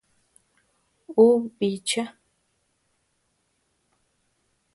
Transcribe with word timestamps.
Ú 1.25 1.27
bícha. 1.57 2.05